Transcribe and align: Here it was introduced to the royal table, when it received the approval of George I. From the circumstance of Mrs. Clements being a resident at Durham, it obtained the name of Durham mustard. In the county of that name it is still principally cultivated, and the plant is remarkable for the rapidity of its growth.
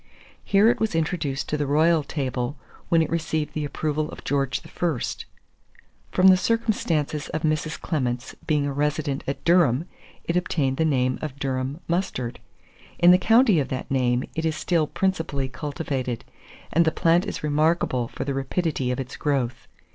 Here 0.43 0.67
it 0.67 0.79
was 0.79 0.95
introduced 0.95 1.47
to 1.49 1.57
the 1.57 1.67
royal 1.67 2.01
table, 2.01 2.57
when 2.89 3.03
it 3.03 3.09
received 3.11 3.53
the 3.53 3.65
approval 3.65 4.09
of 4.09 4.23
George 4.23 4.59
I. 4.65 4.71
From 6.11 6.29
the 6.29 6.37
circumstance 6.37 7.13
of 7.29 7.43
Mrs. 7.43 7.79
Clements 7.79 8.33
being 8.47 8.65
a 8.65 8.73
resident 8.73 9.23
at 9.27 9.43
Durham, 9.43 9.85
it 10.23 10.35
obtained 10.35 10.77
the 10.77 10.85
name 10.85 11.19
of 11.21 11.37
Durham 11.37 11.81
mustard. 11.87 12.39
In 12.97 13.11
the 13.11 13.19
county 13.19 13.59
of 13.59 13.67
that 13.67 13.91
name 13.91 14.23
it 14.33 14.43
is 14.43 14.55
still 14.55 14.87
principally 14.87 15.47
cultivated, 15.47 16.25
and 16.73 16.83
the 16.83 16.91
plant 16.91 17.27
is 17.27 17.43
remarkable 17.43 18.07
for 18.07 18.23
the 18.23 18.33
rapidity 18.33 18.89
of 18.89 18.99
its 18.99 19.15
growth. 19.15 19.67